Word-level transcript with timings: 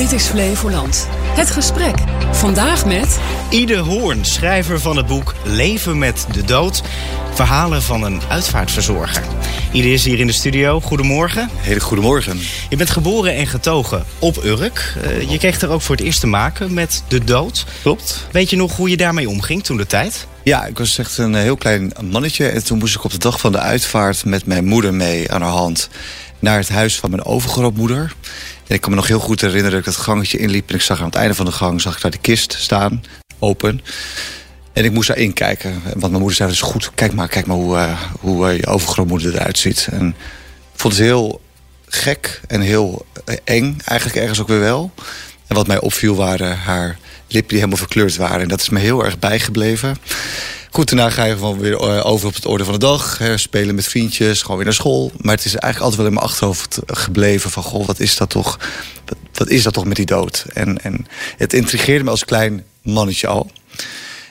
Dit 0.00 0.12
is 0.12 0.26
Flevoland. 0.26 1.06
Het 1.10 1.50
gesprek. 1.50 1.94
Vandaag 2.32 2.86
met... 2.86 3.18
Ide 3.50 3.76
Hoorn, 3.76 4.24
schrijver 4.24 4.80
van 4.80 4.96
het 4.96 5.06
boek 5.06 5.34
Leven 5.44 5.98
met 5.98 6.26
de 6.32 6.44
Dood. 6.44 6.82
Verhalen 7.34 7.82
van 7.82 8.02
een 8.02 8.20
uitvaartverzorger. 8.28 9.22
Ide 9.72 9.92
is 9.92 10.04
hier 10.04 10.18
in 10.18 10.26
de 10.26 10.32
studio. 10.32 10.80
Goedemorgen. 10.80 11.48
Hele 11.56 11.80
goedemorgen. 11.80 12.40
Je 12.68 12.76
bent 12.76 12.90
geboren 12.90 13.34
en 13.34 13.46
getogen 13.46 14.04
op 14.18 14.44
Urk. 14.44 14.94
Uh, 15.04 15.30
je 15.30 15.38
kreeg 15.38 15.60
er 15.60 15.70
ook 15.70 15.82
voor 15.82 15.96
het 15.96 16.04
eerst 16.04 16.20
te 16.20 16.26
maken 16.26 16.74
met 16.74 17.02
de 17.08 17.24
dood. 17.24 17.64
Klopt. 17.82 18.26
Weet 18.30 18.50
je 18.50 18.56
nog 18.56 18.76
hoe 18.76 18.90
je 18.90 18.96
daarmee 18.96 19.28
omging 19.28 19.64
toen 19.64 19.76
de 19.76 19.86
tijd? 19.86 20.26
Ja, 20.42 20.66
ik 20.66 20.78
was 20.78 20.98
echt 20.98 21.18
een 21.18 21.34
heel 21.34 21.56
klein 21.56 21.92
mannetje. 22.10 22.48
En 22.48 22.64
toen 22.64 22.78
moest 22.78 22.94
ik 22.94 23.04
op 23.04 23.10
de 23.10 23.18
dag 23.18 23.40
van 23.40 23.52
de 23.52 23.58
uitvaart 23.58 24.24
met 24.24 24.46
mijn 24.46 24.64
moeder 24.64 24.94
mee 24.94 25.32
aan 25.32 25.42
haar 25.42 25.50
hand... 25.50 25.88
naar 26.38 26.58
het 26.58 26.68
huis 26.68 26.98
van 26.98 27.10
mijn 27.10 27.24
overgrootmoeder. 27.24 28.14
Ik 28.74 28.80
kan 28.80 28.90
me 28.90 28.96
nog 28.96 29.06
heel 29.06 29.18
goed 29.18 29.40
herinneren 29.40 29.70
dat 29.70 29.80
ik 29.80 29.94
het 29.94 30.04
gangetje 30.04 30.38
inliep... 30.38 30.68
en 30.68 30.74
ik 30.74 30.80
zag 30.80 30.98
aan 30.98 31.04
het 31.04 31.14
einde 31.14 31.34
van 31.34 31.46
de 31.46 31.52
gang 31.52 31.80
zag 31.80 31.96
ik 31.96 32.02
daar 32.02 32.10
de 32.10 32.18
kist 32.18 32.52
staan, 32.58 33.04
open... 33.38 33.80
En 34.72 34.84
ik 34.84 34.92
moest 34.92 35.08
daar 35.08 35.16
inkijken. 35.16 35.82
Want 35.84 36.00
mijn 36.00 36.12
moeder 36.12 36.34
zei, 36.34 36.48
dus 36.48 36.60
goed, 36.60 36.90
kijk 36.94 37.12
maar, 37.12 37.28
kijk 37.28 37.46
maar 37.46 37.56
hoe, 37.56 37.76
uh, 37.76 38.00
hoe 38.20 38.50
uh, 38.50 38.56
je 38.56 38.66
overgrootmoeder 38.66 39.34
eruit 39.34 39.58
ziet. 39.58 39.88
En 39.90 40.08
ik 40.72 40.80
vond 40.80 40.94
het 40.94 41.02
heel 41.02 41.40
gek 41.86 42.40
en 42.46 42.60
heel 42.60 43.06
eng, 43.44 43.78
eigenlijk 43.84 44.20
ergens 44.20 44.40
ook 44.40 44.48
weer 44.48 44.60
wel. 44.60 44.92
En 45.46 45.56
wat 45.56 45.66
mij 45.66 45.80
opviel 45.80 46.14
waren 46.14 46.58
haar 46.58 46.98
lippen 47.26 47.48
die 47.48 47.58
helemaal 47.58 47.76
verkleurd 47.78 48.16
waren. 48.16 48.40
En 48.40 48.48
dat 48.48 48.60
is 48.60 48.68
me 48.68 48.78
heel 48.78 49.04
erg 49.04 49.18
bijgebleven. 49.18 49.96
Goed, 50.70 50.88
daarna 50.88 51.10
ga 51.10 51.24
je 51.24 51.34
gewoon 51.34 51.58
weer 51.58 52.04
over 52.04 52.26
op 52.26 52.34
het 52.34 52.46
orde 52.46 52.64
van 52.64 52.72
de 52.72 52.78
dag. 52.78 53.18
Hè, 53.18 53.38
spelen 53.38 53.74
met 53.74 53.88
vriendjes, 53.88 54.40
gewoon 54.40 54.56
weer 54.56 54.64
naar 54.64 54.74
school. 54.74 55.12
Maar 55.16 55.34
het 55.34 55.44
is 55.44 55.54
eigenlijk 55.54 55.82
altijd 55.82 55.96
wel 55.96 56.06
in 56.06 56.12
mijn 56.12 56.26
achterhoofd 56.26 56.78
gebleven 56.86 57.50
van... 57.50 57.62
goh, 57.62 57.86
wat 57.86 58.00
is 58.00 58.16
dat 58.16 58.30
toch, 58.30 58.58
wat, 59.04 59.16
wat 59.32 59.48
is 59.48 59.62
dat 59.62 59.72
toch 59.72 59.84
met 59.84 59.96
die 59.96 60.06
dood? 60.06 60.44
En, 60.52 60.82
en 60.82 61.06
het 61.36 61.52
intrigeerde 61.52 62.04
me 62.04 62.10
als 62.10 62.24
klein 62.24 62.64
mannetje 62.82 63.26
al. 63.26 63.50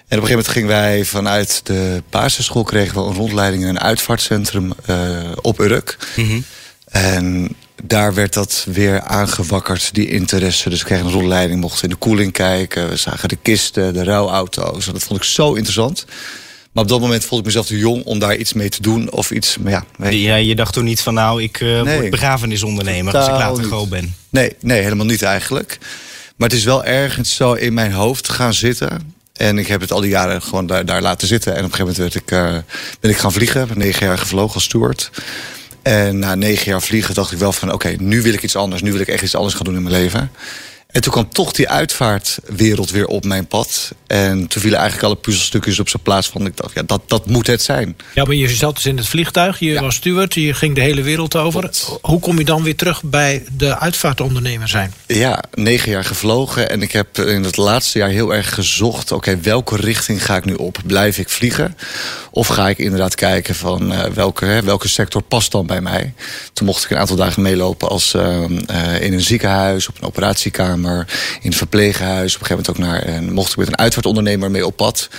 En 0.07 0.17
op 0.17 0.23
een 0.23 0.27
gegeven 0.27 0.29
moment 0.29 0.47
gingen 0.47 0.69
wij 0.69 1.05
vanuit 1.05 1.61
de 1.63 2.03
basisschool... 2.09 2.63
kregen 2.63 2.95
we 2.95 3.09
een 3.09 3.15
rondleiding 3.15 3.63
in 3.63 3.69
een 3.69 3.79
uitvaartcentrum 3.79 4.73
uh, 4.89 5.31
op 5.41 5.59
Urk. 5.59 5.97
Mm 6.15 6.27
-hmm. 6.27 6.43
En 6.85 7.55
daar 7.83 8.13
werd 8.13 8.33
dat 8.33 8.65
weer 8.71 9.01
aangewakkerd, 9.01 9.93
die 9.93 10.09
interesse. 10.09 10.69
Dus 10.69 10.79
we 10.79 10.85
kregen 10.85 11.05
een 11.05 11.11
rondleiding, 11.11 11.61
mochten 11.61 11.83
in 11.83 11.89
de 11.89 11.95
koeling 11.95 12.31
kijken. 12.31 12.89
We 12.89 12.95
zagen 12.95 13.29
de 13.29 13.37
kisten, 13.41 13.93
de 13.93 14.03
rouwauto's. 14.03 14.85
Dat 14.85 15.03
vond 15.03 15.19
ik 15.19 15.25
zo 15.25 15.53
interessant. 15.53 16.05
Maar 16.71 16.83
op 16.83 16.89
dat 16.89 16.99
moment 16.99 17.25
vond 17.25 17.39
ik 17.39 17.45
mezelf 17.45 17.65
te 17.65 17.77
jong 17.77 18.03
om 18.03 18.19
daar 18.19 18.35
iets 18.35 18.53
mee 18.53 18.69
te 18.69 18.81
doen. 18.81 19.11
Of 19.11 19.31
iets, 19.31 19.57
maar 19.57 19.71
ja, 19.71 19.85
nee. 19.97 20.21
ja 20.21 20.35
je 20.35 20.55
dacht 20.55 20.73
toen 20.73 20.83
niet 20.83 21.01
van 21.01 21.13
nou, 21.13 21.43
ik 21.43 21.59
uh, 21.59 21.81
nee. 21.81 21.97
word 21.97 22.09
begrafenisondernemer 22.09 23.17
als 23.17 23.27
ik 23.27 23.33
later 23.33 23.63
groot 23.63 23.89
ben. 23.89 24.15
Nee, 24.29 24.55
nee, 24.61 24.81
helemaal 24.81 25.05
niet 25.05 25.21
eigenlijk. 25.21 25.77
Maar 26.35 26.49
het 26.49 26.57
is 26.57 26.63
wel 26.63 26.83
ergens 26.83 27.35
zo 27.35 27.53
in 27.53 27.73
mijn 27.73 27.91
hoofd 27.91 28.29
gaan 28.29 28.53
zitten. 28.53 29.13
En 29.33 29.57
ik 29.57 29.67
heb 29.67 29.81
het 29.81 29.91
al 29.91 30.01
die 30.01 30.09
jaren 30.09 30.41
gewoon 30.41 30.67
daar, 30.67 30.85
daar 30.85 31.01
laten 31.01 31.27
zitten. 31.27 31.55
En 31.55 31.65
op 31.65 31.71
een 31.71 31.75
gegeven 31.75 32.03
moment 32.03 32.13
werd 32.13 32.23
ik, 32.23 32.31
uh, 32.31 32.73
ben 32.99 33.11
ik 33.11 33.17
gaan 33.17 33.31
vliegen. 33.31 33.61
Ik 33.61 33.67
ben 33.67 33.77
negen 33.77 34.05
jaar 34.05 34.17
gevlogen 34.17 34.55
als 34.55 34.63
steward. 34.63 35.11
En 35.81 36.19
na 36.19 36.35
negen 36.35 36.71
jaar 36.71 36.81
vliegen 36.81 37.13
dacht 37.13 37.31
ik 37.31 37.37
wel 37.37 37.51
van... 37.51 37.73
oké, 37.73 37.95
nu 37.99 38.21
wil 38.21 38.33
ik 38.33 38.43
iets 38.43 38.55
anders. 38.55 38.81
Nu 38.81 38.91
wil 38.91 39.01
ik 39.01 39.07
echt 39.07 39.23
iets 39.23 39.35
anders 39.35 39.53
gaan 39.53 39.65
doen 39.65 39.75
in 39.75 39.83
mijn 39.83 39.95
leven. 39.95 40.31
En 40.89 41.01
toen 41.01 41.11
kwam 41.11 41.29
toch 41.29 41.51
die 41.51 41.69
uitvaartwereld 41.69 42.91
weer 42.91 43.05
op 43.05 43.25
mijn 43.25 43.47
pad. 43.47 43.91
En 44.07 44.47
toen 44.47 44.61
vielen 44.61 44.79
eigenlijk 44.79 45.07
alle 45.07 45.21
puzzelstukjes 45.21 45.79
op 45.79 45.89
zijn 45.89 46.03
plaats 46.03 46.27
van... 46.27 46.45
ik 46.45 46.57
dacht, 46.57 46.73
ja, 46.73 46.81
dat, 46.85 47.01
dat 47.07 47.25
moet 47.25 47.47
het 47.47 47.61
zijn. 47.61 47.97
Ja, 48.13 48.23
maar 48.23 48.35
je 48.35 48.49
zat 48.49 48.75
dus 48.75 48.85
in 48.85 48.97
het 48.97 49.07
vliegtuig, 49.07 49.59
je 49.59 49.71
ja. 49.71 49.81
was 49.81 49.95
steward... 49.95 50.33
je 50.33 50.53
ging 50.53 50.75
de 50.75 50.81
hele 50.81 51.01
wereld 51.01 51.35
over. 51.35 51.69
Hoe 52.01 52.19
kom 52.19 52.37
je 52.37 52.45
dan 52.45 52.63
weer 52.63 52.75
terug 52.75 53.03
bij 53.03 53.43
de 53.57 53.77
uitvaartondernemer 53.77 54.67
zijn? 54.67 54.93
Ja, 55.07 55.43
negen 55.53 55.91
jaar 55.91 56.05
gevlogen. 56.05 56.69
En 56.69 56.81
ik 56.81 56.91
heb 56.91 57.17
in 57.17 57.43
het 57.43 57.57
laatste 57.57 57.97
jaar 57.97 58.09
heel 58.09 58.33
erg 58.33 58.53
gezocht... 58.53 59.11
oké, 59.11 59.29
okay, 59.29 59.41
welke 59.41 59.75
richting 59.75 60.25
ga 60.25 60.35
ik 60.35 60.45
nu 60.45 60.53
op? 60.53 60.77
Blijf 60.85 61.17
ik 61.17 61.29
vliegen? 61.29 61.77
Of 62.31 62.47
ga 62.47 62.69
ik 62.69 62.77
inderdaad 62.77 63.15
kijken 63.15 63.55
van 63.55 63.91
uh, 63.91 64.03
welke, 64.03 64.45
hè, 64.45 64.61
welke 64.61 64.87
sector 64.87 65.21
past 65.21 65.51
dan 65.51 65.65
bij 65.65 65.81
mij? 65.81 66.13
Toen 66.53 66.65
mocht 66.65 66.83
ik 66.83 66.89
een 66.89 66.97
aantal 66.97 67.15
dagen 67.15 67.41
meelopen 67.41 67.89
als 67.89 68.13
uh, 68.13 68.21
uh, 68.21 69.01
in 69.01 69.13
een 69.13 69.21
ziekenhuis... 69.21 69.87
op 69.87 69.97
een 69.97 70.07
operatiekamer 70.07 70.78
in 70.85 71.49
het 71.49 71.55
verpleeghuis. 71.55 72.35
Op 72.35 72.41
een 72.41 72.47
gegeven 72.47 72.73
moment 72.75 72.95
ook 72.95 73.03
naar, 73.05 73.15
en 73.15 73.33
mocht 73.33 73.51
ik 73.51 73.57
met 73.57 73.67
een 73.67 73.77
uitvaartondernemer 73.77 74.51
mee 74.51 74.65
op 74.65 74.75
pad. 74.75 75.09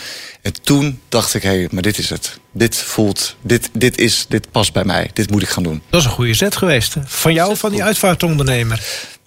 En 0.43 0.53
toen 0.63 1.01
dacht 1.09 1.35
ik, 1.35 1.43
hé, 1.43 1.49
hey, 1.49 1.69
maar 1.71 1.83
dit 1.83 1.99
is 1.99 2.11
het. 2.11 2.39
Dit 2.53 2.77
voelt, 2.77 3.37
dit, 3.43 3.71
dit, 3.73 3.99
is, 3.99 4.27
dit 4.29 4.51
past 4.51 4.73
bij 4.73 4.85
mij. 4.85 5.11
Dit 5.13 5.31
moet 5.31 5.43
ik 5.43 5.49
gaan 5.49 5.63
doen. 5.63 5.83
Dat 5.91 6.01
is 6.01 6.07
een 6.07 6.13
goede 6.13 6.35
zet 6.35 6.57
geweest. 6.57 6.95
Van 7.05 7.33
jou 7.33 7.51
of 7.51 7.59
van 7.59 7.71
die 7.71 7.83
uitvaartondernemer? 7.83 8.83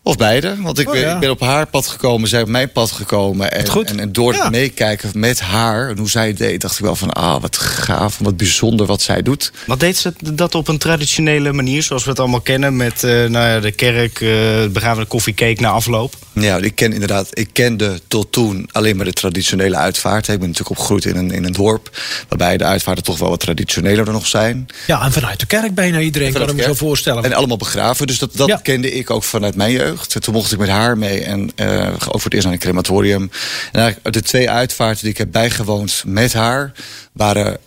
Of 0.06 0.18
beide. 0.18 0.56
Want 0.62 0.80
ik, 0.80 0.90
oh, 0.90 0.96
ja. 0.96 1.14
ik, 1.14 1.20
ben 1.20 1.30
op 1.30 1.40
haar 1.40 1.68
pad 1.68 1.88
gekomen, 1.88 2.30
zij 2.30 2.42
op 2.42 2.48
mijn 2.48 2.72
pad 2.72 2.92
gekomen. 2.92 3.52
En, 3.52 3.66
en, 3.66 4.00
en, 4.00 4.12
door 4.12 4.32
het 4.32 4.42
ja. 4.42 4.50
meekijken 4.50 5.10
met 5.14 5.40
haar 5.40 5.90
en 5.90 5.98
hoe 5.98 6.10
zij 6.10 6.28
het 6.28 6.38
deed, 6.38 6.62
dacht 6.62 6.80
ik 6.80 6.86
wel 6.86 6.96
van 6.96 7.12
ah, 7.12 7.42
wat 7.42 7.58
gaaf, 7.58 8.18
wat 8.18 8.38
bijzonder 8.38 8.86
wat 8.86 9.02
zij 9.02 9.22
doet. 9.22 9.52
Wat 9.66 9.80
deed 9.80 9.98
ze 9.98 10.14
dat 10.34 10.56
op 10.56 10.68
een 10.68 10.78
traditionele 10.78 11.54
manier, 11.54 11.84
zoals 11.84 12.04
we 12.04 12.10
het 12.10 12.20
allemaal 12.20 12.42
kennen, 12.42 12.76
met 12.76 13.04
uh, 13.04 13.12
nou 13.12 13.48
ja, 13.48 13.60
de 13.60 13.72
kerk, 13.72 14.20
uh, 14.20 14.66
begraven 14.68 15.08
koffiecake 15.08 15.62
na 15.62 15.70
afloop? 15.70 16.16
Ja, 16.34 16.58
ik 16.58 16.76
ken 16.76 16.94
inderdaad, 16.94 17.28
ik 17.32 17.50
kende 17.52 18.00
tot 18.08 18.32
toen 18.32 18.70
alleen 18.72 18.96
maar 18.96 19.06
de 19.06 19.14
traditionele 19.14 19.76
uitvaart. 19.76 20.28
Ik 20.28 20.40
ben 20.40 20.48
natuurlijk 20.48 20.70
opgegroeid 20.70 21.06
in 21.06 21.16
een, 21.16 21.32
in 21.32 21.44
een 21.44 21.52
dorp, 21.52 21.98
waarbij 22.28 22.58
de 22.58 22.64
uitvaarten 22.64 23.04
toch 23.04 23.20
wel 23.20 23.30
wat 23.30 23.40
traditioneler 23.40 24.12
nog 24.12 24.28
zijn. 24.28 24.68
Ja, 24.88 25.02
en 25.02 25.12
vanuit 25.12 25.40
de 25.40 25.46
kerk 25.46 25.74
bijna 25.74 26.00
iedereen, 26.00 26.34
kan 26.34 26.50
ik 26.50 26.56
me 26.56 26.64
zo 26.64 26.74
voorstellen. 26.74 27.24
En 27.24 27.34
allemaal 27.34 27.58
begraven, 27.58 28.08
dus 28.08 28.20
dat, 28.20 28.36
dat 28.36 28.48
ja. 28.48 28.58
kende 28.58 28.92
ik 28.92 29.10
ook 29.10 29.24
vanuit 29.24 29.56
mijn 29.56 29.72
jeugd. 29.72 29.93
Toen 30.08 30.34
mocht 30.34 30.52
ik 30.52 30.58
met 30.58 30.70
haar 30.70 30.98
mee 30.98 31.24
en 31.24 31.52
uh, 31.56 31.94
over 32.08 32.24
het 32.24 32.34
eerst 32.34 32.46
naar 32.46 32.54
een 32.54 32.60
crematorium. 32.60 33.32
En 33.72 33.96
de 34.02 34.22
twee 34.22 34.50
uitvaarten 34.50 35.02
die 35.02 35.12
ik 35.12 35.18
heb 35.18 35.32
bijgewoond 35.32 36.04
met 36.06 36.34
haar 36.34 36.72
waren 37.12 37.60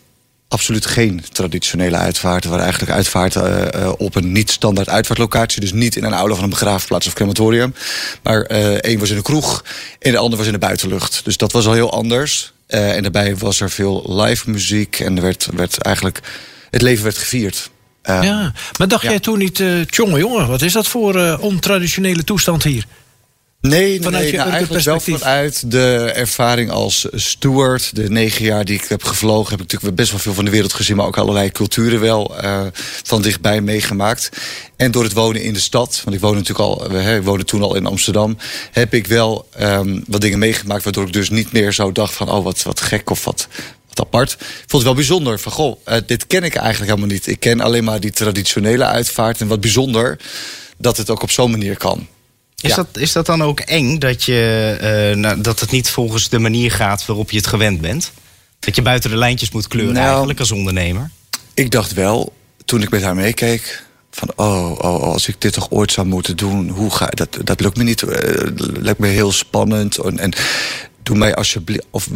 absoluut 0.48 0.86
geen 0.86 1.25
traditionele 1.32 1.97
uitvaarten. 1.97 2.50
waren 2.50 2.65
eigenlijk 2.65 2.94
uitvaarten 2.94 3.70
uh, 3.76 3.92
op 3.97 4.15
een 4.15 4.32
niet-standaard 4.32 4.88
uitvaartlocatie. 4.88 5.60
Dus 5.60 5.72
niet 5.72 5.97
in 5.97 6.04
een 6.04 6.12
aula 6.12 6.34
van 6.34 6.44
een 6.44 6.50
begraafplaats 6.50 7.06
of 7.06 7.12
crematorium. 7.12 7.75
Maar 8.22 8.50
uh, 8.50 8.66
één 8.66 8.98
was 8.98 9.10
in 9.10 9.16
een 9.16 9.22
kroeg 9.22 9.65
en 9.98 10.12
de 10.12 10.19
ander 10.19 10.38
was 10.38 10.47
in 10.47 10.53
de 10.53 10.59
buitenlucht. 10.59 11.25
Dus 11.25 11.36
dat 11.36 11.53
was 11.53 11.66
al 11.66 11.72
heel 11.72 11.92
anders. 11.92 12.54
En 12.66 13.03
daarbij 13.03 13.36
was 13.36 13.60
er 13.60 13.70
veel 13.70 14.22
live 14.22 14.50
muziek 14.50 15.00
en 15.00 15.16
er 15.16 15.22
werd, 15.22 15.48
werd 15.54 15.78
eigenlijk... 15.78 16.20
Het 16.70 16.82
leven 16.82 17.04
werd 17.04 17.19
gevierd. 17.19 17.70
Uh, 18.09 18.22
ja, 18.22 18.53
maar 18.78 18.89
dacht 18.89 19.03
ja. 19.03 19.11
jij 19.11 19.21
toen 19.21 19.39
niet, 19.39 19.59
uh, 19.59 19.81
tjonge 19.81 20.19
jongen, 20.19 20.49
wat 20.49 20.62
is 20.62 20.72
dat 20.72 20.87
voor 20.87 21.17
uh, 21.17 21.37
ontraditionele 21.41 22.25
toestand 22.25 22.62
hier? 22.62 22.84
Nee, 23.61 24.03
vanuit 24.03 24.22
nee, 24.22 24.33
je 24.33 24.39
nou, 24.39 24.50
eigenlijk 24.50 24.84
wel 24.84 25.00
vanuit 25.00 25.71
de 25.71 26.12
ervaring 26.15 26.71
als 26.71 27.06
steward. 27.12 27.97
De 27.97 28.11
negen 28.11 28.45
jaar 28.45 28.65
die 28.65 28.75
ik 28.75 28.84
heb 28.89 29.05
gevlogen, 29.05 29.50
heb 29.50 29.61
ik 29.61 29.72
natuurlijk 29.72 29.97
best 29.97 30.11
wel 30.11 30.21
veel 30.21 30.34
van 30.34 30.45
de 30.45 30.50
wereld 30.50 30.72
gezien, 30.72 30.97
maar 30.97 31.06
ook 31.06 31.19
allerlei 31.19 31.50
culturen 31.50 32.00
wel 32.00 32.45
uh, 32.45 32.61
van 33.03 33.22
dichtbij 33.22 33.61
meegemaakt. 33.61 34.31
En 34.77 34.91
door 34.91 35.03
het 35.03 35.12
wonen 35.12 35.43
in 35.43 35.53
de 35.53 35.61
stad, 35.61 36.00
want 36.05 36.16
ik 36.16 36.22
woonde 36.22 36.39
natuurlijk 36.39 36.69
al, 36.69 37.00
ik 37.16 37.22
woonde 37.22 37.45
toen 37.45 37.62
al 37.62 37.75
in 37.75 37.87
Amsterdam, 37.87 38.37
heb 38.72 38.95
ik 38.95 39.06
wel 39.06 39.49
um, 39.61 40.05
wat 40.06 40.21
dingen 40.21 40.39
meegemaakt, 40.39 40.84
waardoor 40.84 41.06
ik 41.06 41.12
dus 41.12 41.31
niet 41.31 41.53
meer 41.53 41.72
zo 41.72 41.93
dacht 41.93 42.15
van, 42.15 42.31
oh 42.31 42.45
wat, 42.45 42.62
wat 42.62 42.81
gek 42.81 43.11
of 43.11 43.25
wat, 43.25 43.49
apart. 44.01 44.33
Ik 44.33 44.47
vond 44.57 44.73
het 44.73 44.83
wel 44.83 44.95
bijzonder. 44.95 45.39
Van, 45.39 45.53
goh, 45.53 45.81
uh, 45.89 45.97
dit 46.07 46.27
ken 46.27 46.43
ik 46.43 46.55
eigenlijk 46.55 46.91
helemaal 46.91 47.15
niet. 47.15 47.27
Ik 47.27 47.41
ken 47.41 47.61
alleen 47.61 47.84
maar 47.84 48.01
die 48.01 48.11
traditionele 48.11 48.84
uitvaart. 48.84 49.41
En 49.41 49.47
wat 49.47 49.61
bijzonder 49.61 50.19
dat 50.79 50.97
het 50.97 51.11
ook 51.11 51.23
op 51.23 51.31
zo'n 51.31 51.51
manier 51.51 51.77
kan. 51.77 52.07
Is, 52.61 52.71
ja. 52.71 52.77
dat, 52.77 52.87
is 52.93 53.12
dat 53.12 53.27
dan 53.27 53.43
ook 53.43 53.61
eng 53.61 53.99
dat, 53.99 54.25
je, 54.25 55.11
uh, 55.12 55.17
nou, 55.17 55.41
dat 55.41 55.61
het 55.61 55.71
niet 55.71 55.91
volgens 55.91 56.29
de 56.29 56.39
manier 56.39 56.71
gaat 56.71 57.07
waarop 57.07 57.31
je 57.31 57.37
het 57.37 57.47
gewend 57.47 57.81
bent? 57.81 58.12
Dat 58.59 58.75
je 58.75 58.83
buiten 58.83 59.11
de 59.11 59.17
lijntjes 59.17 59.51
moet 59.51 59.69
kleuren 59.69 59.95
nou, 59.95 60.09
eigenlijk 60.09 60.39
als 60.39 60.53
ondernemer? 60.53 61.11
Ik 61.55 61.71
dacht 61.71 61.93
wel, 61.93 62.33
toen 62.65 62.83
ik 62.83 62.91
met 62.91 63.03
haar 63.03 63.15
meekeek... 63.15 63.84
van 64.11 64.33
oh, 64.37 64.71
oh, 64.71 65.03
als 65.03 65.28
ik 65.28 65.41
dit 65.41 65.53
toch 65.53 65.71
ooit 65.71 65.93
zou 65.93 66.07
moeten 66.07 66.37
doen... 66.37 66.69
Hoe 66.69 66.91
ga, 66.91 67.07
dat, 67.07 67.39
dat 67.45 67.61
lukt 67.61 67.77
me 67.77 67.83
niet. 67.83 68.03
Uh, 68.03 68.11
lijkt 68.81 68.99
me 68.99 69.07
heel 69.07 69.33
spannend. 69.33 69.99
En, 69.99 70.19
en 70.19 70.33
doe 71.06 71.16
mij 71.16 71.34
alsjeblieft... 71.34 71.84
of 71.91 72.08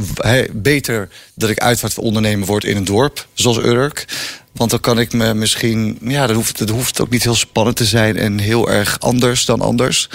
beter 0.53 1.09
dat 1.35 1.51
ik 1.51 1.59
uitvaartondernemer 1.59 2.47
word 2.47 2.65
in 2.65 2.77
een 2.77 2.85
dorp, 2.85 3.27
zoals 3.33 3.59
Urk... 3.59 4.05
Want 4.53 4.71
dan 4.71 4.81
kan 4.81 4.99
ik 4.99 5.13
me 5.13 5.35
misschien... 5.35 5.99
Ja, 6.03 6.27
dan 6.27 6.37
hoeft, 6.37 6.67
dan 6.67 6.77
hoeft 6.77 7.01
ook 7.01 7.11
niet 7.11 7.23
heel 7.23 7.35
spannend 7.35 7.77
te 7.77 7.85
zijn... 7.85 8.17
en 8.17 8.39
heel 8.39 8.71
erg 8.71 9.01
anders 9.01 9.45
dan 9.45 9.61
anders. 9.61 10.09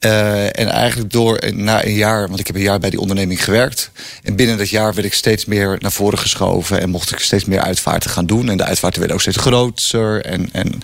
Uh, 0.00 0.44
en 0.44 0.68
eigenlijk 0.68 1.10
door 1.12 1.54
na 1.54 1.84
een 1.84 1.94
jaar, 1.94 2.28
want 2.28 2.40
ik 2.40 2.46
heb 2.46 2.56
een 2.56 2.62
jaar 2.62 2.78
bij 2.78 2.90
die 2.90 3.00
onderneming 3.00 3.44
gewerkt. 3.44 3.90
En 4.22 4.36
binnen 4.36 4.58
dat 4.58 4.68
jaar 4.68 4.94
werd 4.94 5.06
ik 5.06 5.14
steeds 5.14 5.44
meer 5.44 5.76
naar 5.78 5.92
voren 5.92 6.18
geschoven. 6.18 6.80
En 6.80 6.90
mocht 6.90 7.10
ik 7.10 7.18
steeds 7.18 7.44
meer 7.44 7.60
uitvaarten 7.60 8.10
gaan 8.10 8.26
doen. 8.26 8.48
En 8.48 8.56
de 8.56 8.64
uitvaarten 8.64 8.98
werden 8.98 9.16
ook 9.16 9.22
steeds 9.22 9.36
groter. 9.36 10.24
En, 10.24 10.48
en 10.52 10.80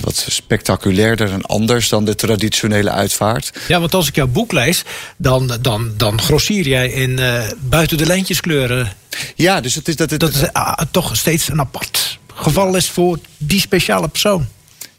wat 0.00 0.26
spectaculairder 0.28 1.30
en 1.32 1.42
anders 1.42 1.88
dan 1.88 2.04
de 2.04 2.14
traditionele 2.14 2.90
uitvaart. 2.90 3.52
Ja, 3.68 3.80
want 3.80 3.94
als 3.94 4.08
ik 4.08 4.14
jouw 4.14 4.26
boek 4.26 4.52
lees, 4.52 4.84
dan, 5.16 5.58
dan, 5.60 5.92
dan 5.96 6.20
grossier 6.20 6.68
jij 6.68 6.88
in 6.88 7.10
uh, 7.10 7.42
buiten 7.60 7.96
de 7.96 8.06
lijntjes 8.06 8.40
kleuren. 8.40 8.92
Ja, 9.34 9.60
dus 9.60 9.74
het 9.74 9.88
is 9.88 9.96
dat 9.96 10.10
het. 10.10 10.20
Dat 10.20 10.34
is 10.34 10.42
uh, 10.42 10.72
toch 10.90 11.16
steeds 11.16 11.48
een 11.48 11.60
apart 11.60 12.20
geval 12.34 12.76
is 12.76 12.88
voor 12.88 13.18
die 13.36 13.60
speciale 13.60 14.08
persoon. 14.08 14.46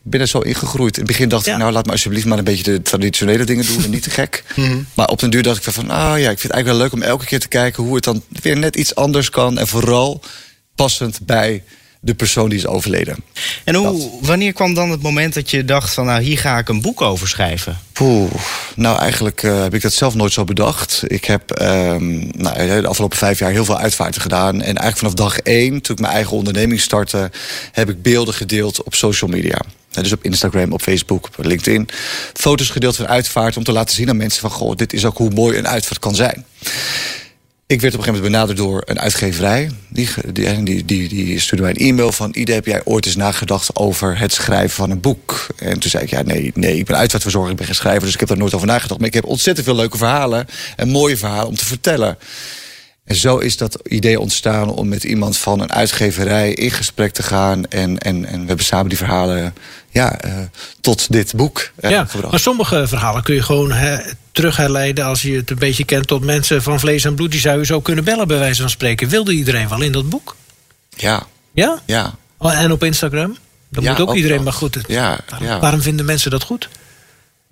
ben 0.02 0.22
er 0.22 0.28
zo 0.28 0.40
ingegroeid. 0.40 0.98
In 0.98 1.04
het 1.04 1.12
begin 1.12 1.30
dacht 1.30 1.48
ik, 1.48 1.58
nou 1.58 1.72
laat 1.72 1.86
me 1.86 1.92
alsjeblieft 1.92 2.26
maar 2.26 2.38
een 2.38 2.44
beetje 2.44 2.64
de 2.64 2.82
traditionele 2.82 3.44
dingen 3.44 3.66
doen 3.66 3.84
en 3.84 3.90
niet 3.90 4.04
te 4.04 4.10
gek. 4.10 4.44
Mhm. 4.56 4.82
Maar 4.94 5.08
op 5.08 5.20
den 5.20 5.30
duur 5.30 5.44
dacht 5.44 5.68
ik 5.68 5.74
van, 5.74 5.90
ah 5.90 6.20
ja, 6.20 6.30
ik 6.30 6.40
vind 6.40 6.42
het 6.42 6.52
eigenlijk 6.52 6.66
wel 6.66 6.78
leuk 6.78 6.94
om 6.94 7.02
elke 7.02 7.26
keer 7.26 7.40
te 7.40 7.48
kijken 7.48 7.84
hoe 7.84 7.96
het 7.96 8.04
dan 8.04 8.24
weer 8.42 8.58
net 8.58 8.76
iets 8.76 8.96
anders 8.96 9.30
kan. 9.30 9.58
En 9.58 9.68
vooral 9.68 10.22
passend 10.76 11.20
bij 11.26 11.64
de 12.06 12.14
persoon 12.14 12.50
die 12.50 12.58
is 12.58 12.68
overleden. 12.68 13.16
En 13.64 13.76
hoe, 13.76 14.10
wanneer 14.22 14.54
kwam 14.54 14.74
dan 14.74 14.90
het 14.90 15.02
moment 15.02 15.34
dat 15.34 15.50
je 15.50 15.66
dacht 15.66 15.94
van 15.94 16.06
nou 16.06 16.22
hier 16.22 16.38
ga 16.38 16.58
ik 16.58 16.70
een 16.70 16.82
boek 16.82 17.02
over 17.02 17.28
schrijven? 17.28 17.80
Poeh, 17.94 18.32
nou 18.76 19.00
eigenlijk 19.00 19.44
uh, 19.44 19.62
heb 19.62 19.74
ik 19.74 19.82
dat 19.82 19.94
zelf 19.94 20.16
nooit 20.16 20.34
zo 20.34 20.44
bedacht. 20.44 21.04
Ik 21.08 21.26
heb 21.26 21.62
um, 21.62 22.32
nou, 22.38 22.82
de 22.82 22.88
afgelopen 22.88 23.18
vijf 23.18 23.40
jaar 23.40 23.52
heel 23.52 23.66
veel 23.66 23.78
uitvaarten 23.78 24.22
gedaan. 24.22 24.54
En 24.54 24.78
eigenlijk 24.78 24.98
vanaf 24.98 25.14
dag 25.14 25.40
één, 25.40 25.82
toen 25.82 25.96
ik 25.96 26.02
mijn 26.02 26.14
eigen 26.14 26.38
onderneming 26.38 26.82
startte... 26.82 27.32
heb 27.72 27.90
ik 27.90 28.02
beelden 28.02 28.34
gedeeld 28.34 28.84
op 28.84 28.96
social 28.96 29.30
media. 29.30 29.62
Dus 29.92 30.12
op 30.12 30.24
Instagram, 30.24 30.72
op 30.72 30.82
Facebook, 30.82 31.30
op 31.38 31.46
LinkedIn. 31.46 31.90
Foto's 32.34 32.70
gedeeld 32.70 32.96
van 32.96 33.08
uitvaart 33.08 33.58
om 33.58 33.64
te 33.64 33.72
laten 33.72 33.96
zien 33.96 34.10
aan 34.10 34.18
mensen 34.18 34.42
van... 34.42 34.52
goh, 34.52 34.76
dit 34.76 34.94
is 34.94 35.06
ook 35.06 35.18
hoe 35.18 35.30
mooi 35.30 35.58
een 35.58 35.68
uitvaart 35.68 36.00
kan 36.00 36.16
zijn. 36.16 36.46
Ik 37.68 37.82
werd 37.82 37.94
op 37.94 38.00
een 38.00 38.06
gegeven 38.06 38.32
moment 38.32 38.48
benaderd 38.48 38.58
door 38.58 38.82
een 38.86 39.00
uitgeverij. 39.00 39.70
Die, 39.88 40.10
die, 40.32 40.64
die, 40.64 40.86
die, 40.86 41.08
die 41.08 41.40
stuurde 41.40 41.64
mij 41.64 41.74
een 41.76 41.88
e-mail 41.88 42.12
van... 42.12 42.30
Ide, 42.34 42.54
heb 42.54 42.66
jij 42.66 42.82
ooit 42.84 43.06
eens 43.06 43.16
nagedacht 43.16 43.76
over 43.76 44.20
het 44.20 44.34
schrijven 44.34 44.76
van 44.76 44.92
een 44.92 45.00
boek? 45.00 45.48
En 45.58 45.80
toen 45.80 45.90
zei 45.90 46.04
ik, 46.04 46.10
ja, 46.10 46.22
nee, 46.22 46.52
nee 46.56 46.78
ik 46.78 46.86
ben 46.86 46.98
uitvaartverzorger, 46.98 47.52
ik 47.52 47.58
ben 47.58 47.66
geen 47.66 47.76
schrijver... 47.76 48.04
dus 48.04 48.14
ik 48.14 48.20
heb 48.20 48.30
daar 48.30 48.38
nooit 48.38 48.54
over 48.54 48.68
nagedacht. 48.68 49.00
Maar 49.00 49.08
ik 49.08 49.14
heb 49.14 49.26
ontzettend 49.26 49.66
veel 49.66 49.76
leuke 49.76 49.98
verhalen 49.98 50.48
en 50.76 50.90
mooie 50.90 51.18
verhalen 51.18 51.48
om 51.48 51.56
te 51.56 51.66
vertellen. 51.66 52.18
En 53.06 53.16
zo 53.16 53.38
is 53.38 53.58
dat 53.58 53.80
idee 53.84 54.20
ontstaan 54.20 54.70
om 54.70 54.88
met 54.88 55.04
iemand 55.04 55.38
van 55.38 55.60
een 55.60 55.72
uitgeverij 55.72 56.54
in 56.54 56.72
gesprek 56.72 57.14
te 57.14 57.24
gaan. 57.24 57.66
En, 57.66 57.98
en, 57.98 58.26
en 58.26 58.42
we 58.42 58.48
hebben 58.48 58.66
samen 58.66 58.90
die 58.90 58.98
verhalen 58.98 59.54
ja, 59.90 60.26
uh, 60.26 60.34
tot 60.82 61.12
dit 61.12 61.34
boek 61.36 61.72
uh, 61.82 61.90
ja, 61.90 62.06
gebracht. 62.06 62.32
Maar 62.32 62.40
sommige 62.40 62.88
verhalen 62.88 63.24
kun 63.24 63.36
je 63.36 63.42
gewoon 63.42 63.72
he, 63.72 63.98
terug 64.32 64.58
herleiden... 64.58 65.06
als 65.06 65.22
je 65.22 65.36
het 65.36 65.50
een 65.50 65.60
beetje 65.60 65.86
kent 65.86 66.08
tot 66.08 66.24
mensen 66.24 66.64
van 66.64 66.80
vlees 66.80 67.04
en 67.04 67.16
bloed. 67.16 67.32
Die 67.32 67.40
zou 67.40 67.60
je 67.60 67.66
zo 67.66 67.82
kunnen 67.82 68.04
bellen, 68.04 68.28
bij 68.28 68.38
wijze 68.40 68.62
van 68.62 68.70
spreken. 68.70 69.10
Wilde 69.10 69.34
iedereen 69.34 69.70
wel 69.70 69.82
in 69.82 69.92
dat 69.92 70.10
boek? 70.10 70.36
Ja. 70.90 71.28
Ja? 71.54 71.82
Ja. 71.86 72.16
Oh, 72.38 72.60
en 72.62 72.72
op 72.72 72.84
Instagram? 72.84 73.38
Dat 73.70 73.84
moet 73.84 74.00
ook, 74.00 74.16
iedereen, 74.16 74.44
maar 74.44 74.54
goed. 74.54 74.78
ja, 74.88 75.20
ja. 75.40 75.60
waarom 75.60 75.82
vinden 75.82 76.06
mensen 76.06 76.32
dat 76.32 76.44
goed? 76.44 76.70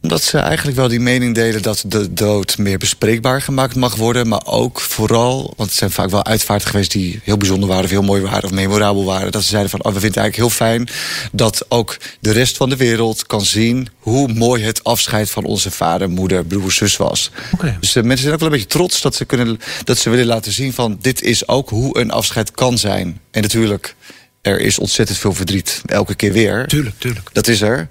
Omdat 0.01 0.23
ze 0.23 0.37
eigenlijk 0.37 0.77
wel 0.77 0.87
die 0.87 0.99
mening 0.99 1.35
delen 1.35 1.61
dat 1.61 1.83
de 1.87 2.13
dood 2.13 2.57
meer 2.57 2.77
bespreekbaar 2.77 3.41
gemaakt 3.41 3.75
mag 3.75 3.95
worden. 3.95 4.27
Maar 4.27 4.45
ook 4.45 4.79
vooral, 4.79 5.53
want 5.57 5.69
het 5.69 5.77
zijn 5.77 5.91
vaak 5.91 6.09
wel 6.09 6.25
uitvaarten 6.25 6.69
geweest 6.69 6.91
die 6.91 7.19
heel 7.23 7.37
bijzonder 7.37 7.69
waren, 7.69 7.83
of 7.83 7.89
heel 7.89 8.01
mooi 8.01 8.21
waren, 8.21 8.43
of 8.43 8.51
memorabel 8.51 9.05
waren. 9.05 9.31
Dat 9.31 9.41
ze 9.41 9.47
zeiden 9.47 9.71
van, 9.71 9.83
oh, 9.83 9.93
we 9.93 9.99
vinden 9.99 10.21
het 10.21 10.31
eigenlijk 10.31 10.57
heel 10.57 10.67
fijn 10.67 10.87
dat 11.31 11.65
ook 11.67 11.97
de 12.19 12.31
rest 12.31 12.57
van 12.57 12.69
de 12.69 12.75
wereld 12.75 13.25
kan 13.25 13.45
zien 13.45 13.89
hoe 13.99 14.33
mooi 14.33 14.63
het 14.63 14.83
afscheid 14.83 15.29
van 15.29 15.43
onze 15.43 15.71
vader, 15.71 16.09
moeder, 16.09 16.45
broer, 16.45 16.71
zus 16.71 16.97
was. 16.97 17.31
Okay. 17.53 17.77
Dus 17.79 17.95
uh, 17.95 18.03
mensen 18.03 18.21
zijn 18.21 18.33
ook 18.33 18.39
wel 18.39 18.49
een 18.49 18.55
beetje 18.55 18.77
trots 18.77 19.01
dat 19.01 19.15
ze, 19.15 19.25
kunnen, 19.25 19.59
dat 19.83 19.97
ze 19.97 20.09
willen 20.09 20.25
laten 20.25 20.51
zien 20.51 20.73
van, 20.73 20.97
dit 21.01 21.21
is 21.21 21.47
ook 21.47 21.69
hoe 21.69 21.99
een 21.99 22.11
afscheid 22.11 22.51
kan 22.51 22.77
zijn. 22.77 23.19
En 23.31 23.41
natuurlijk, 23.41 23.95
er 24.41 24.59
is 24.59 24.79
ontzettend 24.79 25.17
veel 25.17 25.33
verdriet, 25.33 25.81
elke 25.85 26.15
keer 26.15 26.31
weer. 26.31 26.67
Tuurlijk, 26.67 26.99
tuurlijk. 26.99 27.29
Dat 27.33 27.47
is 27.47 27.61
er. 27.61 27.89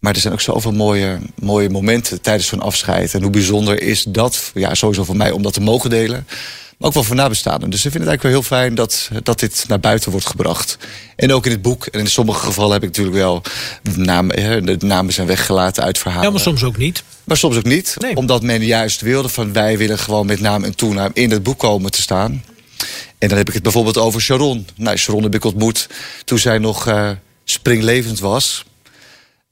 Maar 0.00 0.14
er 0.14 0.20
zijn 0.20 0.32
ook 0.32 0.40
zoveel 0.40 0.72
mooie, 0.72 1.18
mooie 1.40 1.70
momenten 1.70 2.20
tijdens 2.20 2.46
zo'n 2.48 2.60
afscheid. 2.60 3.14
En 3.14 3.22
hoe 3.22 3.30
bijzonder 3.30 3.82
is 3.82 4.02
dat, 4.08 4.50
ja, 4.54 4.74
sowieso 4.74 5.04
voor 5.04 5.16
mij 5.16 5.30
om 5.30 5.42
dat 5.42 5.52
te 5.52 5.60
mogen 5.60 5.90
delen. 5.90 6.26
Maar 6.78 6.88
ook 6.88 6.94
wel 6.94 7.04
voor 7.04 7.16
nabestaanden. 7.16 7.70
Dus 7.70 7.84
ik 7.84 7.90
vind 7.90 8.04
het 8.04 8.08
eigenlijk 8.08 8.22
wel 8.22 8.32
heel 8.32 8.58
fijn 8.58 8.74
dat, 8.74 9.10
dat 9.22 9.40
dit 9.40 9.64
naar 9.68 9.80
buiten 9.80 10.10
wordt 10.10 10.26
gebracht. 10.26 10.78
En 11.16 11.32
ook 11.32 11.46
in 11.46 11.50
het 11.50 11.62
boek. 11.62 11.86
En 11.86 12.00
in 12.00 12.06
sommige 12.06 12.44
gevallen 12.46 12.72
heb 12.72 12.82
ik 12.82 12.88
natuurlijk 12.88 13.16
wel 13.16 13.42
namen, 13.96 14.66
de 14.66 14.86
namen 14.86 15.12
zijn 15.12 15.26
weggelaten 15.26 15.82
uit 15.82 15.98
verhalen. 15.98 16.26
Ja, 16.26 16.30
maar 16.30 16.40
soms 16.40 16.64
ook 16.64 16.76
niet. 16.76 17.02
Maar 17.24 17.36
soms 17.36 17.56
ook 17.56 17.64
niet. 17.64 17.96
Omdat 18.14 18.42
men 18.42 18.64
juist 18.64 19.00
wilde 19.00 19.28
van 19.28 19.52
wij 19.52 19.78
willen 19.78 19.98
gewoon 19.98 20.26
met 20.26 20.40
naam 20.40 20.64
en 20.64 20.76
toenaam 20.76 21.10
in 21.14 21.30
het 21.30 21.42
boek 21.42 21.58
komen 21.58 21.90
te 21.90 22.02
staan. 22.02 22.44
En 23.18 23.28
dan 23.28 23.38
heb 23.38 23.48
ik 23.48 23.54
het 23.54 23.62
bijvoorbeeld 23.62 23.98
over 23.98 24.20
Sharon. 24.20 24.66
Nou, 24.76 24.96
Sharon 24.96 25.22
heb 25.22 25.34
ik 25.34 25.44
ontmoet 25.44 25.88
toen 26.24 26.38
zij 26.38 26.58
nog 26.58 26.88
uh, 26.88 27.10
springlevend 27.44 28.18
was. 28.18 28.64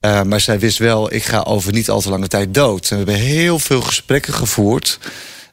Uh, 0.01 0.23
maar 0.23 0.41
zij 0.41 0.59
wist 0.59 0.79
wel, 0.79 1.13
ik 1.13 1.25
ga 1.25 1.41
over 1.41 1.73
niet 1.73 1.91
al 1.91 2.01
te 2.01 2.11
lange 2.11 2.29
tijd 2.29 2.55
dood. 2.55 2.91
En 2.91 3.05
we 3.05 3.11
hebben 3.11 3.15
heel 3.15 3.59
veel 3.59 3.81
gesprekken 3.81 4.33
gevoerd. 4.33 4.99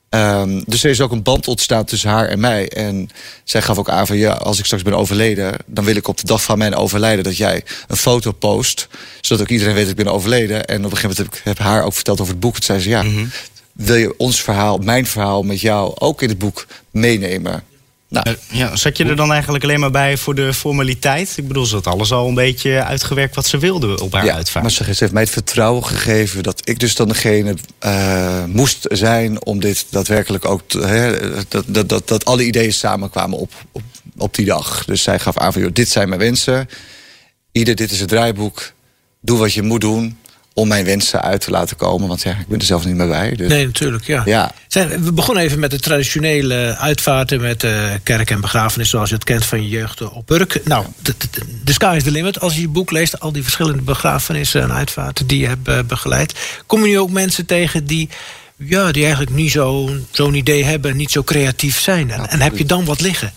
Um, 0.10 0.64
dus 0.66 0.84
er 0.84 0.90
is 0.90 1.02
ook 1.02 1.12
een 1.12 1.24
band 1.24 1.48
ontstaan 1.48 1.86
tussen 1.86 2.10
haar 2.10 2.28
en 2.28 2.40
mij. 2.40 2.70
En 2.70 3.10
zij 3.44 3.62
gaf 3.62 3.78
ook 3.78 3.90
aan 3.90 4.08
van 4.08 4.18
ja, 4.18 4.32
als 4.32 4.60
ik 4.60 4.66
straks 4.66 4.84
ben 4.84 4.94
overleden, 4.94 5.54
dan 5.66 5.86
wil 5.86 5.96
ik 5.96 6.08
op 6.08 6.18
de 6.18 6.26
dag 6.26 6.44
van 6.44 6.58
mijn 6.58 6.76
overlijden 6.76 7.24
dat 7.24 7.38
jij 7.38 7.64
een 7.88 7.98
foto 7.98 8.32
post, 8.32 8.88
zodat 9.22 9.44
ook 9.44 9.52
iedereen 9.52 9.74
weet 9.74 9.84
dat 9.84 9.98
ik 9.98 10.04
ben 10.04 10.14
overleden. 10.14 10.66
En 10.66 10.86
op 10.86 10.92
een 10.92 10.98
gegeven 10.98 11.10
moment 11.10 11.18
heb 11.18 11.28
ik 11.28 11.42
heb 11.44 11.58
haar 11.58 11.84
ook 11.84 11.94
verteld 11.94 12.22
over 12.22 12.32
het 12.32 12.42
boek. 12.42 12.54
Toen 12.54 12.64
zei 12.64 12.80
ze 12.80 12.90
ja, 12.90 13.04
mm 13.04 13.16
-hmm. 13.16 13.32
wil 13.74 13.96
je 13.96 14.18
ons 14.18 14.42
verhaal, 14.42 14.78
mijn 14.78 15.06
verhaal 15.06 15.44
met 15.44 15.62
jou 15.62 15.94
ook 15.96 16.22
in 16.22 16.30
het 16.30 16.38
boek 16.38 16.68
meenemen? 16.92 17.64
Nou, 18.24 18.38
eh, 18.50 18.58
ja, 18.58 18.76
zat 18.76 18.98
je 18.98 19.06
er 19.06 19.16
dan 19.16 19.32
eigenlijk 19.32 19.64
alleen 19.64 19.80
maar 19.80 19.92
bij 19.92 20.18
voor 20.18 20.36
de 20.36 20.54
formaliteit? 20.54 21.34
Ik 21.38 21.48
bedoel, 21.48 21.66
ze 21.66 21.76
had 21.76 21.88
alles 21.88 22.12
al 22.12 22.28
een 22.28 22.34
beetje 22.34 22.84
uitgewerkt 22.84 23.36
wat 23.36 23.46
ze 23.46 23.58
wilde 23.58 24.02
op 24.02 24.14
haar 24.14 24.26
ja, 24.26 24.34
uitvaart. 24.34 24.64
Maar 24.64 24.74
ze 24.74 24.84
heeft 24.84 25.12
mij 25.12 25.22
het 25.22 25.32
vertrouwen 25.32 25.86
gegeven 25.86 26.44
dat 26.44 26.62
ik 26.70 26.80
dus 26.80 26.96
dan 26.96 27.08
degene 27.08 27.56
uh, 27.86 28.44
moest 28.46 28.86
zijn 28.92 29.46
om 29.46 29.60
dit 29.60 29.86
daadwerkelijk 29.90 30.46
ook. 30.46 30.62
Te, 30.66 30.80
hè, 30.80 31.30
dat, 31.48 31.64
dat, 31.68 31.90
dat, 31.90 32.08
dat 32.08 32.26
alle 32.26 32.46
ideeën 32.46 32.74
samenkwamen 32.74 33.38
op, 33.38 33.52
op, 33.72 33.84
op 34.18 34.36
die 34.36 34.46
dag. 34.46 34.86
Dus 34.86 35.04
zij 35.04 35.20
gaf 35.20 35.38
aan 35.38 35.54
van, 35.54 35.62
joh, 35.62 35.74
dit 35.74 35.90
zijn 35.90 36.08
mijn 36.08 36.22
wensen. 36.22 36.70
Ieder, 37.52 37.76
dit 37.76 37.92
is 37.92 38.00
het 38.00 38.10
draaiboek. 38.10 38.74
Doe 39.22 39.38
wat 39.38 39.54
je 39.54 39.62
moet 39.62 39.82
doen 39.82 40.18
om 40.56 40.68
mijn 40.68 40.86
wensen 40.86 41.22
uit 41.22 41.42
te 41.42 41.52
laten 41.52 41.78
komen. 41.78 42.08
Want 42.08 42.22
ja, 42.22 42.32
ik 42.32 42.48
ben 42.48 42.60
er 42.60 42.66
zelf 42.66 42.86
niet 42.86 42.96
meer 42.96 43.08
bij. 43.08 43.32
Dus. 43.36 43.50
Nee, 43.50 43.66
natuurlijk, 43.66 44.06
ja. 44.06 44.22
ja. 44.26 44.52
Zijn, 44.68 45.04
we 45.04 45.12
begonnen 45.12 45.44
even 45.44 45.60
met 45.60 45.72
de 45.72 45.80
traditionele 45.80 46.76
uitvaarten... 46.78 47.42
met 47.42 47.64
uh, 47.64 47.92
kerk 48.04 48.30
en 48.30 48.42
begrafenis, 48.42 48.90
zoals 48.90 49.10
je 49.10 49.16
het 49.16 49.24
kent 49.24 49.46
van 49.46 49.64
je 49.64 49.70
jeugd 49.70 50.02
op 50.02 50.32
Urk. 50.32 50.62
Nou, 50.64 50.86
de 51.64 51.74
sky 51.74 51.94
is 51.98 52.04
the 52.04 52.12
limit. 52.12 52.40
Als 52.40 52.56
je 52.56 52.62
je 52.62 52.68
boek 52.68 52.92
leest, 52.92 53.20
al 53.20 53.32
die 53.32 53.44
verschillende 53.44 53.82
begrafenissen 53.82 54.62
en 54.62 54.72
uitvaarten... 54.72 55.28
die 55.28 55.40
je 55.40 55.48
hebt 55.48 55.68
uh, 55.68 55.80
begeleid. 55.88 56.34
Kom 56.66 56.82
je 56.82 56.88
nu 56.88 57.00
ook 57.00 57.12
mensen 57.12 57.46
tegen 57.46 57.86
die... 57.86 58.10
Ja, 58.58 58.92
die 58.92 59.04
eigenlijk 59.04 59.36
niet 59.36 59.52
zo'n 59.52 60.08
zo 60.12 60.32
idee 60.32 60.64
hebben, 60.64 60.96
niet 60.96 61.12
zo 61.12 61.24
creatief 61.24 61.80
zijn. 61.80 62.12
En, 62.12 62.30
en 62.30 62.42
heb 62.42 62.58
je 62.58 62.66
dan 62.66 62.86
wat 62.86 63.02
liggen? 63.02 63.34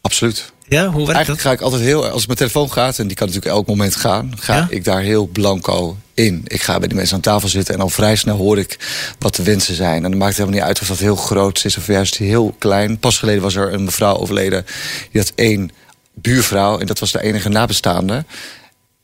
Absoluut. 0.00 0.52
Ja, 0.68 0.86
hoe 0.86 0.96
werkt 0.96 1.12
Eigenlijk 1.12 1.40
ga 1.40 1.52
ik 1.52 1.60
altijd 1.60 1.82
heel, 1.82 2.08
als 2.08 2.26
mijn 2.26 2.38
telefoon 2.38 2.72
gaat, 2.72 2.98
en 2.98 3.06
die 3.06 3.16
kan 3.16 3.26
natuurlijk 3.26 3.54
elk 3.54 3.66
moment 3.66 3.96
gaan, 3.96 4.32
ga 4.38 4.66
ik 4.70 4.84
daar 4.84 5.00
heel 5.00 5.26
blanco 5.26 5.96
in. 6.14 6.42
Ik 6.44 6.62
ga 6.62 6.78
bij 6.78 6.88
die 6.88 6.96
mensen 6.96 7.16
aan 7.16 7.22
tafel 7.22 7.48
zitten 7.48 7.74
en 7.74 7.80
al 7.80 7.88
vrij 7.88 8.16
snel 8.16 8.36
hoor 8.36 8.58
ik 8.58 8.78
wat 9.18 9.34
de 9.34 9.42
wensen 9.42 9.74
zijn. 9.74 10.04
En 10.04 10.10
dan 10.10 10.18
maakt 10.18 10.36
het 10.36 10.38
helemaal 10.38 10.58
niet 10.58 10.68
uit 10.68 10.80
of 10.80 10.88
dat 10.88 10.98
heel 10.98 11.16
groot 11.16 11.64
is 11.64 11.76
of 11.76 11.86
juist 11.86 12.16
heel 12.16 12.54
klein. 12.58 12.98
Pas 12.98 13.18
geleden 13.18 13.42
was 13.42 13.54
er 13.54 13.72
een 13.72 13.84
mevrouw 13.84 14.16
overleden, 14.16 14.66
die 15.10 15.20
had 15.20 15.32
één 15.34 15.70
buurvrouw 16.14 16.78
en 16.78 16.86
dat 16.86 16.98
was 16.98 17.12
de 17.12 17.22
enige 17.22 17.48
nabestaande. 17.48 18.24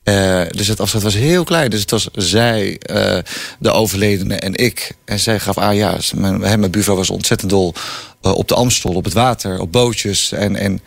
Uh, 0.03 0.41
dus 0.49 0.67
het 0.67 0.79
afscheid 0.79 1.03
was 1.03 1.13
heel 1.13 1.43
klein. 1.43 1.69
Dus 1.69 1.81
het 1.81 1.91
was 1.91 2.09
zij, 2.13 2.79
uh, 2.91 3.17
de 3.59 3.71
overledene 3.71 4.35
en 4.35 4.55
ik. 4.55 4.91
En 5.05 5.19
zij 5.19 5.39
gaf 5.39 5.57
aan, 5.57 5.75
ja, 5.75 5.97
mijn, 6.15 6.39
mijn 6.39 6.71
buurvrouw 6.71 6.95
was 6.95 7.09
ontzettend 7.09 7.49
dol 7.49 7.73
uh, 8.21 8.31
op 8.31 8.47
de 8.47 8.55
Amstel, 8.55 8.93
op 8.93 9.03
het 9.03 9.13
water, 9.13 9.59
op 9.59 9.71
bootjes. 9.71 10.31
En, 10.31 10.55
en 10.55 10.81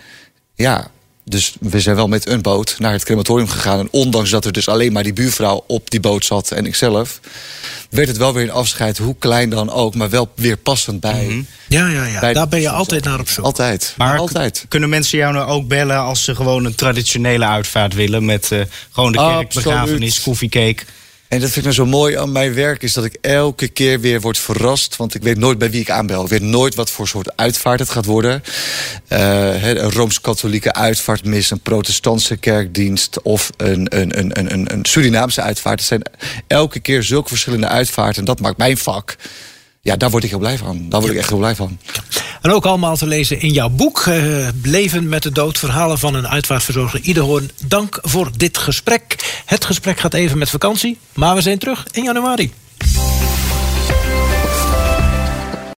ja, 0.55 0.91
dus 1.25 1.55
we 1.61 1.81
zijn 1.81 1.97
wel 1.97 2.09
met 2.09 2.27
een 2.27 2.43
boot 2.43 2.77
naar 2.79 2.93
het 2.93 3.05
crematorium 3.05 3.49
gegaan. 3.49 3.79
En 3.79 3.89
ondanks 3.91 4.31
dat 4.31 4.45
er 4.45 4.53
dus 4.53 4.69
alleen 4.69 4.93
maar 4.93 5.03
die 5.03 5.13
buurvrouw 5.13 5.65
op 5.67 5.91
die 5.91 6.01
boot 6.01 6.25
zat 6.25 6.51
en 6.51 6.67
ikzelf... 6.67 7.21
werd 7.91 8.09
het 8.09 8.17
wel 8.17 8.33
weer 8.35 8.43
een 8.43 8.51
afscheid, 8.51 8.99
hoe 8.99 9.17
klein 9.19 9.51
dan 9.51 9.71
ook... 9.71 9.95
maar 9.95 10.11
wel 10.11 10.33
weer 10.35 10.57
passend 10.57 11.01
bij... 11.01 11.23
Mm 11.23 11.29
-hmm. 11.29 11.47
Ja, 11.69 11.89
ja, 11.89 12.05
ja. 12.05 12.33
Daar 12.33 12.49
ben 12.49 12.61
je 12.61 12.71
altijd 12.71 13.05
naar 13.05 13.21
op 13.21 13.29
zoek. 13.29 13.45
Altijd. 13.45 13.95
Maar 13.97 14.19
altijd. 14.19 14.65
kunnen 14.69 14.89
mensen 14.89 15.19
jou 15.19 15.33
nou 15.33 15.49
ook 15.49 15.69
bellen... 15.69 15.99
als 15.99 16.25
ze 16.25 16.35
gewoon 16.35 16.65
een 16.65 16.75
traditionele 16.75 17.47
uitvaart 17.47 17.95
willen... 17.95 18.25
met 18.25 18.51
uh, 18.51 18.61
gewoon 18.91 19.13
de 19.13 19.19
kerkbegrafenis, 19.19 20.23
koffiecake... 20.23 20.85
En 21.29 21.41
dat 21.41 21.51
vind 21.51 21.67
ik 21.67 21.75
nou 21.75 21.75
zo 21.75 21.87
mooi 21.87 22.17
aan 22.17 22.33
mijn 22.33 22.55
werk, 22.55 22.83
is 22.83 22.93
dat 22.93 23.05
ik 23.05 23.17
elke 23.21 23.69
keer 23.69 24.01
weer 24.01 24.21
word 24.21 24.39
verrast. 24.39 24.97
Want 24.97 25.15
ik 25.15 25.23
weet 25.23 25.39
nooit 25.39 25.59
bij 25.59 25.71
wie 25.71 25.81
ik 25.81 25.91
aanbel. 25.91 26.23
Ik 26.23 26.29
weet 26.29 26.43
nooit 26.43 26.75
wat 26.75 26.91
voor 26.91 27.09
soort 27.09 27.37
uitvaart 27.37 27.81
het 27.81 27.91
gaat 27.91 28.05
worden. 28.05 28.43
Uh, 29.09 29.67
een 29.67 29.91
Rooms-Katholieke 29.91 30.73
uitvaartmis, 30.73 31.51
een 31.51 31.61
protestantse 31.61 32.37
kerkdienst 32.37 33.23
of 33.23 33.51
een, 33.57 33.99
een, 33.99 34.19
een, 34.19 34.53
een, 34.53 34.73
een 34.73 34.85
Surinaamse 34.85 35.41
uitvaart. 35.41 35.79
Het 35.79 35.89
zijn 35.89 36.03
elke 36.47 36.81
keer 36.81 37.03
zulke 37.03 37.29
verschillende 37.29 37.69
uitvaarten. 37.69 38.19
En 38.19 38.25
dat 38.25 38.41
maakt 38.41 38.57
mijn 38.57 38.77
vak 38.77 39.17
ja, 39.85 39.97
daar 39.97 40.11
word 40.11 40.25
ik 40.25 40.31
heel 40.31 40.39
blij 40.39 40.59
van. 40.59 40.89
Daar 40.89 41.01
word 41.01 41.13
ik 41.13 41.19
echt 41.19 41.29
heel 41.29 41.39
blij 41.39 41.55
van. 41.55 41.79
En 42.45 42.51
ook 42.51 42.67
allemaal 42.67 42.97
te 42.97 43.07
lezen 43.07 43.41
in 43.41 43.53
jouw 43.53 43.69
boek... 43.69 44.05
Uh, 44.07 44.49
Leven 44.63 45.09
met 45.09 45.23
de 45.23 45.33
dood, 45.33 45.59
verhalen 45.59 45.99
van 45.99 46.15
een 46.15 46.29
uitvaartverzorger 46.29 47.01
Iederhoorn. 47.01 47.51
Dank 47.67 47.99
voor 48.03 48.31
dit 48.37 48.59
gesprek. 48.59 49.17
Het 49.45 49.65
gesprek 49.65 49.99
gaat 50.01 50.15
even 50.15 50.39
met 50.39 50.51
vakantie, 50.51 50.99
maar 51.13 51.35
we 51.35 51.41
zijn 51.41 51.59
terug 51.59 51.87
in 51.91 52.03
januari. 52.03 52.53